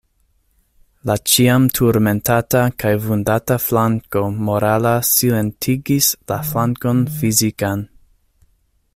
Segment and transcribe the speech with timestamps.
[1.09, 7.85] La ĉiam turmentata kaj vundata flanko morala silentigis la flankon fizikan.